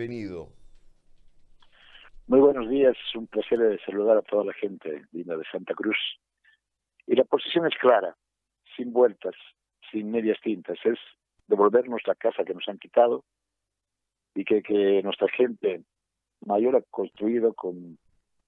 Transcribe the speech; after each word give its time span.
bienvenido. 0.00 0.48
Muy 2.26 2.40
buenos 2.40 2.70
días, 2.70 2.96
es 2.96 3.14
un 3.16 3.26
placer 3.26 3.78
saludar 3.84 4.16
a 4.16 4.22
toda 4.22 4.46
la 4.46 4.54
gente 4.54 5.04
de 5.12 5.44
Santa 5.52 5.74
Cruz. 5.74 5.98
Y 7.06 7.16
la 7.16 7.24
posición 7.24 7.66
es 7.66 7.76
clara, 7.78 8.16
sin 8.76 8.94
vueltas, 8.94 9.34
sin 9.90 10.10
medias 10.10 10.40
tintas, 10.40 10.78
es 10.84 10.98
devolvernos 11.48 12.00
la 12.06 12.14
casa 12.14 12.44
que 12.44 12.54
nos 12.54 12.66
han 12.68 12.78
quitado 12.78 13.24
y 14.34 14.42
que, 14.44 14.62
que 14.62 15.02
nuestra 15.02 15.28
gente 15.28 15.82
mayor 16.46 16.76
ha 16.76 16.82
construido 16.90 17.52
con 17.52 17.98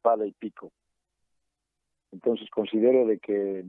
pala 0.01 0.25
y 0.25 0.33
pico. 0.33 0.73
Entonces 2.13 2.49
considero 2.49 3.07
de 3.07 3.19
que 3.19 3.63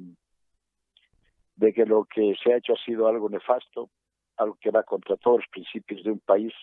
de 1.58 1.74
que 1.74 1.86
lo 1.86 2.06
que 2.06 2.34
se 2.42 2.54
ha 2.54 2.58
hecho 2.58 2.74
ha 2.74 2.86
sido 2.86 3.10
algo 3.10 3.30
nefasto, 3.30 3.90
algo 4.38 4.58
que 4.62 4.72
va 4.72 4.84
contra 4.84 5.18
todos 5.18 5.42
los 5.42 5.50
principios 5.50 6.02
de 6.06 6.12
un 6.12 6.20
país 6.20 6.54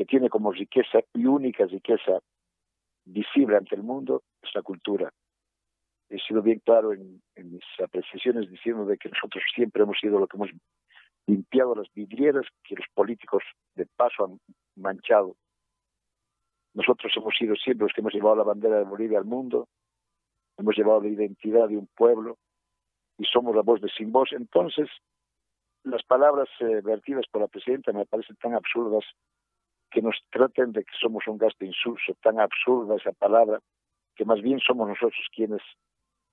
que 0.00 0.06
tiene 0.06 0.30
como 0.30 0.50
riqueza 0.50 1.00
y 1.12 1.26
única 1.26 1.66
riqueza 1.66 2.20
visible 3.04 3.58
ante 3.58 3.74
el 3.74 3.82
mundo 3.82 4.22
es 4.40 4.48
la 4.54 4.62
cultura. 4.62 5.12
He 6.08 6.18
sido 6.20 6.40
bien 6.40 6.62
claro 6.64 6.94
en, 6.94 7.20
mis 7.36 7.62
apreciaciones 7.84 8.50
diciendo 8.50 8.86
de 8.86 8.96
que 8.96 9.10
nosotros 9.10 9.44
siempre 9.54 9.82
hemos 9.82 9.98
sido 10.00 10.18
lo 10.18 10.26
que 10.26 10.38
hemos 10.38 10.48
limpiado 11.26 11.74
las 11.74 11.92
vidrieras 11.92 12.46
que 12.64 12.76
los 12.76 12.86
políticos 12.94 13.42
de 13.74 13.84
paso 13.94 14.24
han 14.24 14.40
manchado. 14.74 15.36
Nosotros 16.72 17.12
hemos 17.14 17.34
sido 17.36 17.54
siempre 17.56 17.84
los 17.84 17.92
que 17.92 18.00
hemos 18.00 18.14
llevado 18.14 18.36
la 18.36 18.44
bandera 18.44 18.78
de 18.78 18.84
Bolivia 18.84 19.18
al 19.18 19.26
mundo, 19.26 19.68
hemos 20.56 20.74
llevado 20.78 21.02
la 21.02 21.08
identidad 21.08 21.68
de 21.68 21.76
un 21.76 21.88
pueblo 21.94 22.38
y 23.18 23.26
somos 23.26 23.54
la 23.54 23.60
voz 23.60 23.82
de 23.82 23.90
sin 23.90 24.12
voz. 24.12 24.32
Entonces, 24.32 24.88
las 25.82 26.02
palabras 26.04 26.48
eh, 26.60 26.80
vertidas 26.82 27.26
por 27.30 27.42
la 27.42 27.48
presidenta 27.48 27.92
me 27.92 28.06
parecen 28.06 28.36
tan 28.36 28.54
absurdas 28.54 29.04
que 29.90 30.02
nos 30.02 30.16
traten 30.30 30.72
de 30.72 30.84
que 30.84 30.92
somos 30.98 31.26
un 31.26 31.38
gasto 31.38 31.64
insulso, 31.64 32.14
tan 32.22 32.38
absurda 32.38 32.96
esa 32.96 33.12
palabra, 33.12 33.60
que 34.14 34.24
más 34.24 34.40
bien 34.40 34.60
somos 34.60 34.88
nosotros 34.88 35.26
quienes 35.34 35.62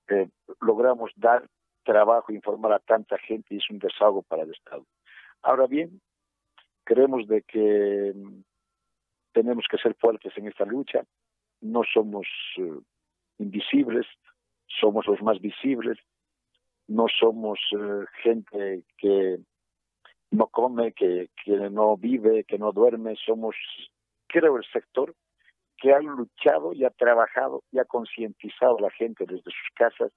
eh, 0.08 0.28
logramos 0.60 1.10
dar 1.16 1.48
trabajo, 1.82 2.32
informar 2.32 2.72
a 2.72 2.78
tanta 2.78 3.18
gente 3.18 3.54
y 3.54 3.58
es 3.58 3.70
un 3.70 3.78
desahogo 3.78 4.22
para 4.22 4.42
el 4.42 4.52
Estado. 4.52 4.84
Ahora 5.42 5.66
bien, 5.66 6.00
creemos 6.84 7.26
de 7.26 7.42
que 7.42 8.12
mm, 8.14 8.42
tenemos 9.32 9.64
que 9.70 9.78
ser 9.78 9.94
fuertes 9.94 10.32
en 10.36 10.46
esta 10.46 10.64
lucha, 10.64 11.04
no 11.60 11.82
somos 11.84 12.26
eh, 12.58 12.78
invisibles, 13.38 14.06
somos 14.66 15.06
los 15.06 15.20
más 15.22 15.40
visibles, 15.40 15.98
no 16.86 17.06
somos 17.08 17.58
eh, 17.72 18.04
gente 18.22 18.82
que 18.96 19.38
no 20.30 20.46
come, 20.48 20.92
que, 20.92 21.30
que 21.44 21.56
no 21.70 21.96
vive, 21.96 22.44
que 22.44 22.58
no 22.58 22.72
duerme, 22.72 23.16
somos, 23.24 23.56
creo, 24.26 24.56
el 24.56 24.64
sector 24.72 25.14
que 25.76 25.92
ha 25.92 26.00
luchado 26.00 26.72
y 26.72 26.84
ha 26.84 26.90
trabajado 26.90 27.62
y 27.70 27.78
ha 27.78 27.84
concientizado 27.84 28.78
a 28.78 28.82
la 28.82 28.90
gente 28.90 29.24
desde 29.26 29.44
sus 29.44 29.68
casas 29.74 30.12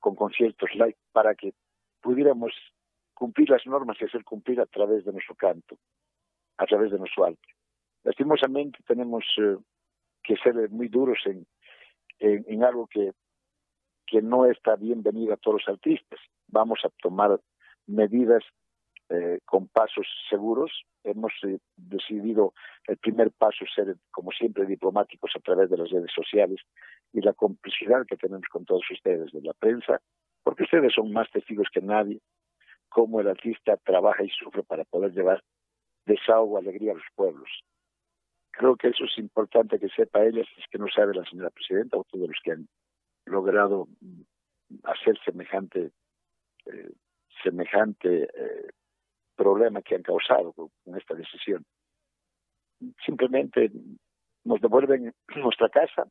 con 0.00 0.16
conciertos 0.16 0.70
live 0.74 0.96
para 1.12 1.34
que 1.34 1.54
pudiéramos 2.00 2.52
cumplir 3.14 3.48
las 3.50 3.64
normas 3.66 3.96
y 4.00 4.04
hacer 4.04 4.24
cumplir 4.24 4.60
a 4.60 4.66
través 4.66 5.04
de 5.04 5.12
nuestro 5.12 5.34
canto, 5.36 5.76
a 6.58 6.66
través 6.66 6.90
de 6.90 6.98
nuestro 6.98 7.24
arte. 7.24 7.48
Lastimosamente 8.02 8.78
tenemos 8.86 9.24
eh, 9.38 9.56
que 10.22 10.36
ser 10.36 10.68
muy 10.70 10.88
duros 10.88 11.18
en, 11.26 11.46
en 12.18 12.64
algo 12.64 12.86
que 12.86 13.12
que 14.06 14.22
no 14.22 14.46
está 14.46 14.76
bienvenido 14.76 15.34
a 15.34 15.36
todos 15.36 15.62
los 15.62 15.74
artistas. 15.74 16.20
Vamos 16.48 16.80
a 16.84 16.90
tomar 17.02 17.40
medidas 17.86 18.42
eh, 19.10 19.38
con 19.44 19.68
pasos 19.68 20.06
seguros. 20.28 20.84
Hemos 21.02 21.32
eh, 21.44 21.58
decidido 21.76 22.54
el 22.86 22.96
primer 22.96 23.30
paso 23.32 23.64
ser, 23.74 23.96
como 24.10 24.30
siempre, 24.32 24.66
diplomáticos 24.66 25.32
a 25.36 25.40
través 25.40 25.70
de 25.70 25.78
las 25.78 25.90
redes 25.90 26.10
sociales 26.14 26.60
y 27.12 27.20
la 27.20 27.32
complicidad 27.32 28.06
que 28.06 28.16
tenemos 28.16 28.46
con 28.50 28.64
todos 28.64 28.84
ustedes 28.90 29.32
de 29.32 29.42
la 29.42 29.52
prensa, 29.52 30.00
porque 30.42 30.64
ustedes 30.64 30.92
son 30.94 31.12
más 31.12 31.30
testigos 31.30 31.68
que 31.72 31.80
nadie 31.80 32.20
cómo 32.94 33.20
el 33.20 33.26
artista 33.26 33.76
trabaja 33.78 34.22
y 34.22 34.30
sufre 34.30 34.62
para 34.62 34.84
poder 34.84 35.12
llevar 35.12 35.42
desahogo, 36.06 36.58
alegría 36.58 36.92
a 36.92 36.94
los 36.94 37.06
pueblos. 37.16 37.50
Creo 38.52 38.76
que 38.76 38.88
eso 38.88 39.04
es 39.04 39.18
importante 39.18 39.80
que 39.80 39.88
sepa 39.88 40.24
ella, 40.24 40.42
es 40.42 40.64
que 40.70 40.78
no 40.78 40.86
sabe 40.88 41.12
la 41.12 41.24
señora 41.24 41.50
presidenta 41.50 41.96
o 41.96 42.04
todos 42.04 42.28
los 42.28 42.38
que 42.44 42.52
han 42.52 42.68
logrado 43.26 43.88
hacer 44.84 45.18
semejante 45.24 45.90
eh, 46.66 46.92
semejante 47.42 48.24
eh, 48.24 48.68
problema 49.34 49.82
que 49.82 49.96
han 49.96 50.02
causado 50.02 50.52
con, 50.52 50.70
esta 50.96 51.14
decisión. 51.14 51.64
Simplemente 53.04 53.70
nos 54.44 54.60
devuelven 54.60 55.14
nuestra 55.36 55.68
casa 55.68 56.04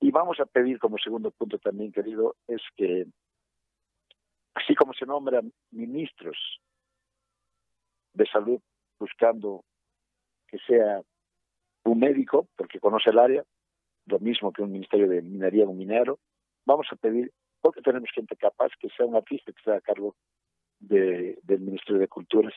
y 0.00 0.10
vamos 0.10 0.40
a 0.40 0.46
pedir 0.46 0.78
como 0.78 0.98
segundo 0.98 1.30
punto 1.30 1.58
también, 1.58 1.92
querido, 1.92 2.34
es 2.48 2.60
que 2.76 3.06
así 4.54 4.74
como 4.74 4.92
se 4.94 5.06
nombran 5.06 5.52
ministros 5.70 6.36
de 8.14 8.26
salud 8.26 8.60
buscando 8.98 9.64
que 10.48 10.58
sea 10.66 11.00
un 11.84 11.98
médico, 11.98 12.48
porque 12.56 12.78
conoce 12.78 13.10
el 13.10 13.18
área, 13.18 13.44
lo 14.06 14.18
mismo 14.18 14.52
que 14.52 14.62
un 14.62 14.72
ministerio 14.72 15.08
de 15.08 15.22
minería, 15.22 15.66
un 15.66 15.78
minero. 15.78 16.18
Vamos 16.64 16.86
a 16.90 16.96
pedir, 16.96 17.32
porque 17.60 17.80
tenemos 17.80 18.10
gente 18.14 18.36
capaz, 18.36 18.72
que 18.78 18.88
sea 18.90 19.06
un 19.06 19.16
artista 19.16 19.52
que 19.52 19.62
sea 19.62 19.76
a 19.76 19.80
cargo 19.80 20.14
de, 20.82 21.38
del 21.42 21.60
Ministerio 21.60 22.00
de 22.00 22.08
Culturas 22.08 22.54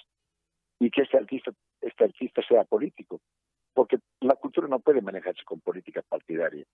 y 0.79 0.89
que 0.89 1.03
este 1.03 1.17
artista, 1.17 1.51
este 1.81 2.03
artista 2.03 2.41
sea 2.47 2.63
político, 2.63 3.21
porque 3.73 3.99
la 4.21 4.35
cultura 4.35 4.67
no 4.67 4.79
puede 4.79 5.01
manejarse 5.01 5.43
con 5.45 5.61
política 5.61 6.01
partidaria. 6.01 6.65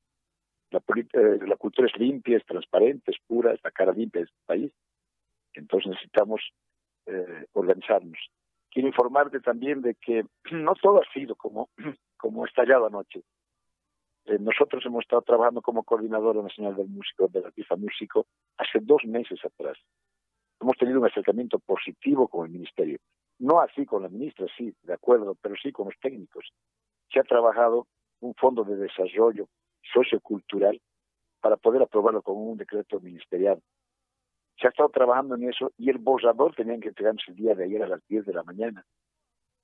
La, 0.72 0.80
eh, 0.80 1.40
la 1.46 1.58
cultura 1.58 1.88
es 1.88 2.00
limpia, 2.00 2.38
es 2.38 2.46
transparente, 2.46 3.12
es 3.12 3.18
pura, 3.28 3.54
es 3.54 3.60
la 3.64 3.72
cara 3.72 3.92
limpia 3.92 4.22
de 4.22 4.26
este 4.26 4.40
país. 4.46 4.72
Entonces 5.54 5.92
necesitamos 5.92 6.42
eh, 7.06 7.46
organizarnos. 7.54 8.18
Quiero 8.70 8.88
informarte 8.88 9.42
también 9.42 9.82
de 9.82 9.96
que 9.96 10.24
no 10.52 10.74
todo 10.76 11.02
ha 11.02 11.14
sido 11.14 11.36
como, 11.36 11.70
como 12.18 12.46
estallado 12.46 12.88
anoche. 12.88 13.24
Eh, 14.26 14.38
nosotros 14.40 14.86
hemos 14.86 15.02
estado 15.02 15.24
trabajando 15.24 15.62
como 15.62 15.84
coordinador 15.84 16.42
nacional 16.42 16.76
del 16.76 16.88
músico, 16.88 17.28
de 17.28 17.42
la 17.42 17.52
FIFA 17.52 17.76
Músico, 17.76 18.28
hace 18.58 18.80
dos 18.82 19.04
meses 19.06 19.44
atrás. 19.44 19.78
Hemos 20.62 20.78
tenido 20.78 21.00
un 21.00 21.08
acercamiento 21.08 21.58
positivo 21.58 22.28
con 22.28 22.46
el 22.46 22.52
Ministerio. 22.52 23.00
No 23.40 23.60
así 23.60 23.84
con 23.84 24.04
la 24.04 24.10
ministra, 24.10 24.46
sí, 24.56 24.72
de 24.84 24.94
acuerdo, 24.94 25.36
pero 25.42 25.56
sí 25.56 25.72
con 25.72 25.88
los 25.88 26.00
técnicos. 26.00 26.54
Se 27.12 27.20
ha 27.20 27.24
trabajado 27.24 27.88
un 28.20 28.36
fondo 28.36 28.64
de 28.64 28.76
desarrollo 28.76 29.48
sociocultural 29.92 30.80
para 31.42 31.58
poder 31.58 31.82
aprobarlo 31.82 32.22
con 32.22 32.38
un 32.38 32.58
decreto 32.58 33.00
ministerial. 33.00 33.60
Se 34.60 34.68
ha 34.68 34.70
estado 34.70 34.90
trabajando 34.90 35.34
en 35.34 35.50
eso 35.50 35.72
y 35.80 35.90
el 35.90 35.98
borrador 35.98 36.54
tenían 36.54 36.80
que 36.80 36.90
entregarse 36.90 37.32
el 37.32 37.38
día 37.38 37.56
de 37.56 37.64
ayer 37.64 37.82
a 37.82 37.88
las 37.88 38.08
10 38.08 38.28
de 38.28 38.34
la 38.34 38.44
mañana. 38.44 38.86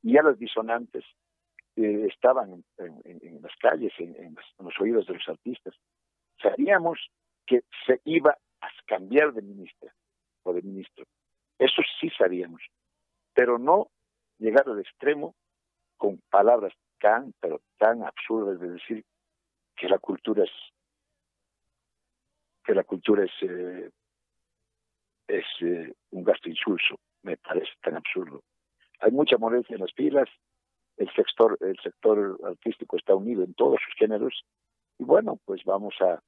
Y 0.02 0.14
ya 0.14 0.24
las 0.24 0.40
disonantes 0.40 1.06
eh, 1.76 2.08
estaban 2.12 2.64
en, 2.80 3.42
las 3.44 3.56
calles, 3.62 3.94
en, 4.00 4.36
los 4.58 4.74
oídos 4.80 5.06
de 5.06 5.14
los 5.14 5.30
artistas. 5.30 5.76
Sabíamos 6.42 7.12
que 7.46 7.62
se 7.86 8.02
iba 8.06 8.36
a 8.62 8.68
cambiar 8.88 9.34
de 9.34 9.44
ministra 9.44 9.94
o 10.48 10.54
de 10.54 10.62
ministro. 10.62 11.06
Eso 11.60 11.82
sí 12.00 12.10
sabíamos, 12.18 12.62
pero 13.34 13.58
no 13.58 13.90
llegar 14.38 14.68
al 14.68 14.80
extremo 14.80 15.36
con 15.98 16.22
palabras 16.30 16.74
tan, 17.00 17.34
pero 17.40 17.62
tan 17.78 18.04
absurdas 18.04 18.60
de 18.60 18.72
decir 18.72 19.04
que 19.76 19.90
la 19.90 20.00
cultura 20.00 20.44
es 20.44 20.52
que 22.64 22.76
la 22.76 22.84
cultura 22.84 23.24
es 23.24 23.32
eh, 23.44 23.90
eh, 25.30 25.94
un 26.12 26.24
gasto 26.24 26.50
insulso. 26.50 27.00
Me 27.24 27.38
parece 27.38 27.72
tan 27.82 27.96
absurdo. 27.96 28.44
Hay 29.00 29.12
mucha 29.12 29.38
molestia 29.38 29.76
en 29.76 29.82
las 29.82 29.94
filas, 29.94 30.28
el 30.98 31.10
sector, 31.14 31.58
el 31.62 31.78
sector 31.82 32.38
artístico 32.44 32.98
está 32.98 33.16
unido 33.16 33.44
en 33.44 33.54
todos 33.54 33.80
sus 33.86 33.94
géneros 33.96 34.44
y 35.00 35.04
bueno, 35.04 35.40
pues 35.46 35.64
vamos 35.64 35.96
a, 36.02 36.20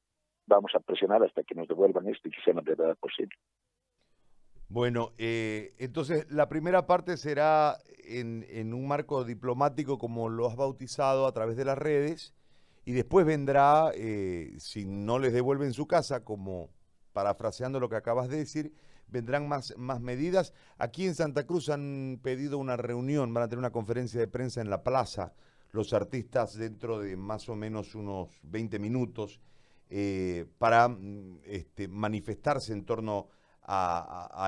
vamos 0.46 0.72
a 0.76 0.80
presionar 0.80 1.24
hasta 1.24 1.44
que 1.44 1.56
nos 1.56 1.68
devuelvan 1.68 2.08
esto 2.08 2.28
y 2.28 2.32
que 2.32 2.42
sea 2.42 2.54
la 2.54 2.62
verdad 2.62 2.96
posible. 2.98 3.36
Bueno, 4.70 5.14
eh, 5.18 5.74
entonces 5.80 6.28
la 6.30 6.48
primera 6.48 6.86
parte 6.86 7.18
será 7.18 7.80
en, 8.06 8.72
un 8.72 8.88
marco 8.88 9.24
diplomático 9.24 9.98
como 9.98 10.30
lo 10.30 10.48
has 10.48 10.56
bautizado 10.56 11.26
a 11.26 11.34
través 11.34 11.58
de 11.58 11.66
las 11.66 11.78
redes 11.78 12.36
y 12.86 12.92
después 12.92 13.26
vendrá, 13.26 13.92
eh, 13.96 14.56
si 14.60 14.86
no 14.86 15.18
les 15.18 15.34
devuelven 15.34 15.74
su 15.74 15.88
casa, 15.88 16.24
como 16.24 16.70
parafraseando 17.14 17.80
lo 17.80 17.90
que 17.90 17.96
acabas 17.96 18.30
de 18.30 18.38
decir, 18.38 18.72
vendrán 19.08 19.48
más, 19.48 19.74
más 19.76 20.02
medidas. 20.02 20.54
Aquí 20.78 21.08
en 21.08 21.16
Santa 21.16 21.48
Cruz 21.48 21.70
han 21.70 22.20
pedido 22.22 22.60
una 22.60 22.78
reunión, 22.78 23.34
van 23.34 23.46
a 23.46 23.48
tener 23.48 23.60
una 23.60 23.72
conferencia 23.72 24.20
de 24.20 24.28
prensa 24.28 24.62
en 24.62 24.70
la 24.70 24.84
plaza, 24.84 25.34
los 25.72 25.94
artistas 25.94 26.56
dentro 26.56 27.00
de 27.00 27.18
más 27.18 27.50
o 27.50 27.56
menos 27.56 27.96
unos 27.96 28.40
20 28.44 28.78
minutos, 28.78 29.42
eh, 29.90 30.46
para 30.60 30.88
mm, 30.90 31.40
este, 31.46 31.88
manifestarse 31.88 32.72
en 32.72 32.86
torno 32.86 33.28
a, 33.28 33.39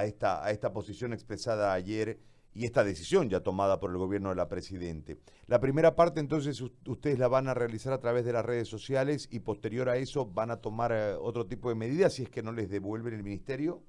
esta, 0.03 0.43
a 0.43 0.51
esta 0.51 0.73
posición 0.73 1.13
expresada 1.13 1.73
ayer 1.73 2.19
y 2.53 2.65
esta 2.65 2.83
decisión 2.83 3.29
ya 3.29 3.41
tomada 3.41 3.79
por 3.79 3.91
el 3.91 3.97
gobierno 3.97 4.29
de 4.29 4.35
la 4.35 4.49
Presidente. 4.49 5.17
La 5.47 5.59
primera 5.59 5.95
parte 5.95 6.19
entonces 6.19 6.61
ustedes 6.61 7.19
la 7.19 7.27
van 7.27 7.47
a 7.47 7.53
realizar 7.53 7.93
a 7.93 7.99
través 7.99 8.25
de 8.25 8.33
las 8.33 8.45
redes 8.45 8.67
sociales 8.67 9.29
y 9.31 9.39
posterior 9.39 9.89
a 9.89 9.97
eso 9.97 10.25
van 10.25 10.51
a 10.51 10.57
tomar 10.57 10.91
eh, 10.91 11.13
otro 11.13 11.45
tipo 11.45 11.69
de 11.69 11.75
medidas 11.75 12.13
si 12.13 12.23
es 12.23 12.29
que 12.29 12.43
no 12.43 12.51
les 12.51 12.69
devuelven 12.69 13.13
el 13.13 13.23
ministerio. 13.23 13.81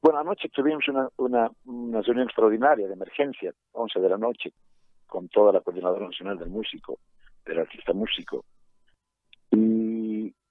Bueno, 0.00 0.20
anoche 0.20 0.48
tuvimos 0.48 0.86
una, 0.88 1.08
una, 1.16 1.50
una 1.66 2.00
reunión 2.02 2.26
extraordinaria 2.26 2.86
de 2.86 2.92
emergencia, 2.92 3.52
11 3.72 3.98
de 3.98 4.08
la 4.08 4.16
noche, 4.16 4.52
con 5.06 5.28
toda 5.28 5.52
la 5.52 5.60
Coordinadora 5.60 6.06
Nacional 6.06 6.38
del 6.38 6.50
Músico, 6.50 6.98
del 7.44 7.58
Artista 7.58 7.92
Músico. 7.92 8.44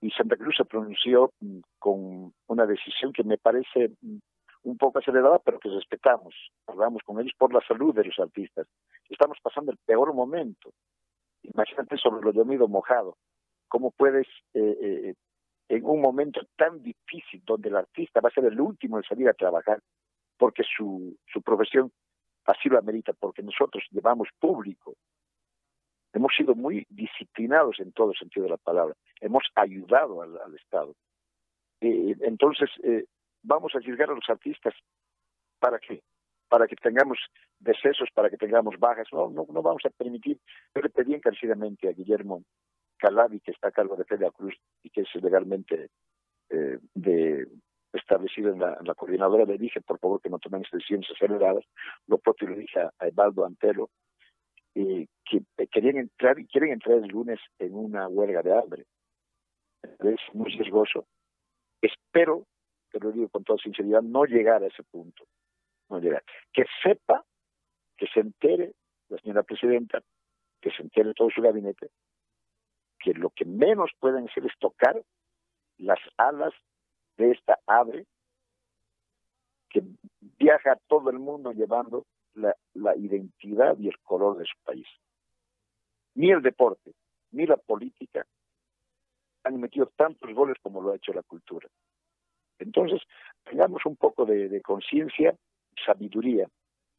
Y, 0.07 0.11
Santa 0.11 0.37
Cruz 0.37 0.55
se 0.55 0.65
pronunció 0.65 1.31
mm, 1.41 1.59
con 1.79 2.33
una 2.47 2.65
decisión 2.65 3.11
que 3.11 3.23
me 3.23 3.37
parece 3.37 3.91
mm, 4.01 4.17
un 4.63 4.77
poco 4.77 4.99
acelerada, 4.99 5.39
pero 5.39 5.59
que 5.59 5.69
respetamos. 5.69 6.33
Hablamos 6.65 7.01
con 7.03 7.19
ellos 7.19 7.33
por 7.37 7.53
la 7.53 7.61
salud 7.67 7.93
de 7.93 8.05
los 8.05 8.17
artistas. 8.19 8.67
Estamos 9.09 9.37
pasando 9.41 9.71
el 9.71 9.77
peor 9.85 10.13
momento. 10.13 10.71
Imagínate 11.43 11.97
sobre 11.97 12.21
lo 12.21 12.31
de 12.31 12.67
mojado. 12.67 13.17
¿Cómo 13.67 13.91
puedes, 13.91 14.27
eh, 14.53 14.77
eh, 14.81 15.13
en 15.69 15.85
un 15.85 16.01
momento 16.01 16.41
tan 16.55 16.81
difícil, 16.81 17.43
donde 17.45 17.69
el 17.69 17.75
artista 17.75 18.21
va 18.21 18.29
a 18.29 18.33
ser 18.33 18.45
el 18.45 18.59
último 18.59 18.97
en 18.97 19.03
salir 19.03 19.27
a 19.27 19.33
trabajar, 19.33 19.81
porque 20.37 20.63
su, 20.63 21.17
su 21.31 21.41
profesión 21.41 21.91
así 22.45 22.69
lo 22.69 22.79
amerita, 22.79 23.11
porque 23.13 23.43
nosotros 23.43 23.83
llevamos 23.91 24.29
público, 24.39 24.95
hemos 26.17 26.33
sido 26.35 26.55
muy 26.55 26.85
disciplinados 26.89 27.79
en 27.79 27.91
todo 27.91 28.13
sentido 28.13 28.45
de 28.45 28.51
la 28.51 28.57
palabra, 28.57 28.95
hemos 29.21 29.43
ayudado 29.55 30.21
al, 30.21 30.55
Estado. 30.55 30.95
Eh, 31.81 32.15
entonces, 32.21 32.69
vamos 33.43 33.73
a 33.73 33.77
arriesgar 33.77 34.09
a 34.09 34.15
los 34.15 34.29
artistas 34.29 34.73
para 35.59 35.79
qué? 35.79 36.01
Para 36.49 36.67
que 36.67 36.75
tengamos 36.75 37.19
decesos, 37.59 38.09
para 38.13 38.29
que 38.29 38.37
tengamos 38.37 38.77
bajas. 38.79 39.07
No, 39.11 39.29
no, 39.29 39.45
no 39.49 39.61
vamos 39.61 39.83
a 39.85 39.89
permitir. 39.89 40.39
Yo 40.73 40.81
le 40.81 40.89
pedí 40.89 41.13
encarecidamente 41.13 41.89
a 41.89 41.93
Guillermo 41.93 42.43
Calabi, 42.97 43.39
que 43.39 43.51
está 43.51 43.69
a 43.69 43.71
cargo 43.71 43.95
de 43.95 44.05
Feria 44.05 44.31
Cruz 44.31 44.55
y 44.83 44.89
que 44.89 45.01
es 45.01 45.15
legalmente 45.21 45.89
eh, 46.49 46.79
de, 46.93 47.47
establecido 47.93 48.51
en 48.51 48.59
la, 48.59 48.95
coordinadora, 48.95 49.45
le 49.45 49.57
dije, 49.57 49.81
por 49.81 49.99
favor, 49.99 50.21
que 50.21 50.29
no 50.29 50.39
tomen 50.39 50.63
decisiones 50.71 51.09
aceleradas. 51.11 51.63
Lo 52.07 52.17
propio 52.17 52.49
le 52.49 52.57
dije 52.57 52.79
a, 52.79 52.91
Evaldo 53.05 53.45
Antelo, 53.45 53.89
eh, 54.79 55.07
que 55.25 55.67
querían 55.67 55.97
entrar 55.97 56.39
y 56.39 56.47
quieren 56.47 56.71
entrar 56.71 56.97
el 56.97 57.07
lunes 57.07 57.39
en 57.59 57.73
una 57.75 58.07
huelga 58.07 58.41
de 58.41 58.57
hambre. 58.57 58.85
Es 59.81 60.19
muy 60.33 60.51
riesgoso. 60.51 61.05
Espero 61.81 62.45
te 62.91 62.99
lo 62.99 63.11
digo 63.11 63.29
con 63.29 63.43
toda 63.43 63.59
sinceridad, 63.59 64.01
no 64.01 64.25
llegar 64.25 64.63
a 64.63 64.67
ese 64.67 64.83
punto. 64.83 65.25
No 65.89 65.99
llegar. 65.99 66.23
Que 66.53 66.65
sepa, 66.83 67.23
que 67.97 68.07
se 68.07 68.19
entere 68.19 68.73
la 69.09 69.17
señora 69.19 69.43
presidenta, 69.43 70.01
que 70.61 70.71
se 70.71 70.81
entere 70.81 71.13
todo 71.13 71.29
su 71.29 71.41
gabinete, 71.41 71.89
que 72.99 73.13
lo 73.13 73.29
que 73.29 73.45
menos 73.45 73.91
pueden 73.99 74.27
hacer 74.27 74.45
es 74.45 74.57
tocar 74.59 75.01
las 75.77 75.99
alas 76.17 76.53
de 77.17 77.31
esta 77.31 77.59
ave 77.67 78.05
que 79.69 79.83
viaja 80.39 80.73
a 80.73 80.79
todo 80.87 81.09
el 81.09 81.19
mundo 81.19 81.51
llevando 81.51 82.05
la, 82.37 82.55
la 82.73 82.95
identidad 82.95 83.77
y 83.77 83.87
el 83.87 83.97
color 83.99 84.37
de 84.37 84.45
su 84.45 84.55
país. 84.63 84.87
Ni 86.15 86.31
el 86.31 86.41
deporte, 86.41 86.93
ni 87.31 87.45
la 87.45 87.57
política 87.57 88.25
han 89.43 89.59
metido 89.59 89.91
tantos 89.95 90.33
goles 90.33 90.57
como 90.61 90.81
lo 90.81 90.91
ha 90.91 90.95
hecho 90.95 91.13
la 91.13 91.23
cultura. 91.23 91.67
Entonces, 92.59 93.01
tengamos 93.43 93.85
un 93.85 93.95
poco 93.95 94.25
de, 94.25 94.61
conciencia, 94.61 95.35
sabiduría. 95.85 96.47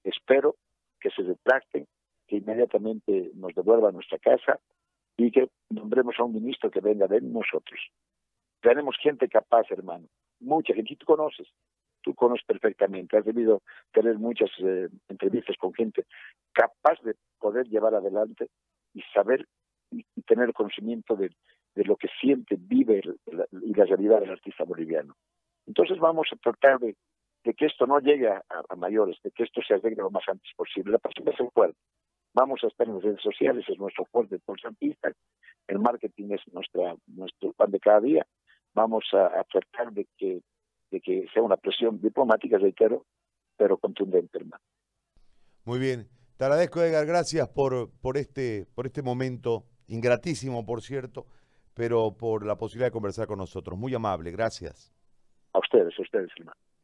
Espero 0.05 0.57
que 1.01 1.11
se 1.11 1.23
retracten, 1.23 1.87
que 2.27 2.37
inmediatamente 2.37 3.31
nos 3.35 3.55
devuelvan 3.55 3.95
nuestra 3.95 4.19
casa 4.19 4.59
y 5.17 5.31
que 5.31 5.51
nombremos 5.71 6.15
a 6.19 6.25
un 6.25 6.35
ministro 6.35 6.71
que 6.71 6.81
venga 6.81 7.07
de 7.07 7.21
nosotros. 7.21 7.81
Tenemos 8.61 8.97
gente 9.01 9.29
capaz, 9.29 9.71
hermano, 9.71 10.09
mucha 10.41 10.75
gente, 10.75 10.97
tú 10.97 11.07
conoces, 11.07 11.49
tú 12.03 12.15
conoces 12.15 12.45
perfectamente, 12.47 13.17
has 13.17 13.25
debido 13.25 13.63
tener 13.93 14.19
muchas 14.19 14.51
eh, 14.61 14.89
entrevistas 15.09 15.57
con 15.57 15.73
gente 15.75 16.05
capaz 16.53 17.01
de 17.03 17.15
poder 17.39 17.67
llevar 17.69 17.95
adelante 17.95 18.49
y 18.95 19.03
saber 19.15 19.47
y, 19.91 20.05
tener 20.23 20.53
conocimiento 20.53 21.17
de, 21.17 21.31
lo 21.77 21.97
que 21.97 22.09
siente, 22.21 22.57
vive 22.59 23.01
y 23.63 23.75
la 23.75 23.85
realidad 23.85 24.21
del 24.21 24.31
artista 24.31 24.65
boliviano. 24.65 25.15
Entonces 25.67 25.99
vamos 25.99 26.29
a 26.33 26.37
tratar 26.37 26.81
de, 26.81 26.97
que 27.55 27.67
esto 27.67 27.87
no 27.87 28.01
llegue 28.01 28.29
a, 28.29 28.43
mayores, 28.77 29.17
de 29.23 29.31
que 29.31 29.45
esto 29.45 29.61
se 29.63 29.75
arregle 29.75 30.03
lo 30.03 30.11
más 30.11 30.25
antes 30.27 30.51
posible. 30.57 30.93
La 30.93 30.99
pasión 30.99 31.29
es 31.29 31.39
el 31.39 31.51
fuerte. 31.51 31.79
Vamos 32.35 32.63
a 32.63 32.67
estar 32.67 32.87
en 32.87 32.95
las 32.95 33.03
redes 33.05 33.23
sociales, 33.23 33.65
es 33.69 33.79
nuestro 33.79 34.05
fuerte 34.07 34.39
por 34.39 34.61
Santista. 34.61 35.13
El 35.67 35.79
marketing 35.79 36.31
es 36.33 36.41
nuestra, 36.53 36.95
nuestro 37.07 37.53
pan 37.53 37.71
de 37.71 37.81
cada 37.81 38.01
día. 38.01 38.27
Vamos 38.75 39.05
a, 39.13 39.45
tratar 39.45 39.93
de 39.93 40.07
que, 40.17 40.41
de 40.91 41.01
que 41.01 41.27
sea 41.33 41.43
una 41.43 41.57
presión 41.57 42.01
diplomática, 42.01 42.59
reitero, 42.59 43.05
pero 43.57 43.77
contundente, 43.79 44.39
hermano. 44.39 44.63
Muy 45.65 45.79
bien. 45.79 46.09
Te 46.37 46.45
agradezco, 46.45 46.81
Edgar, 46.81 47.05
gracias 47.05 47.49
por, 47.49 47.91
por, 48.01 48.17
este, 48.17 48.67
por 48.75 48.87
este 48.87 49.03
momento, 49.03 49.65
ingratísimo, 49.89 50.65
por 50.65 50.83
cierto, 50.83 51.27
pero 51.75 52.17
por 52.17 52.47
la 52.47 52.57
posibilidad 52.57 52.87
de 52.87 52.93
conversar 52.93 53.27
con 53.27 53.39
nosotros. 53.39 53.77
Muy 53.77 53.93
amable, 53.93 54.31
gracias. 54.31 54.93
A 55.53 55.59
ustedes, 55.59 55.99
a 55.99 56.03
ustedes, 56.03 56.31
hermano. 56.39 56.57